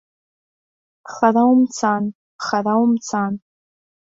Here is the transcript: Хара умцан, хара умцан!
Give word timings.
Хара 1.13 1.43
умцан, 1.51 2.03
хара 2.45 2.73
умцан! 2.83 3.33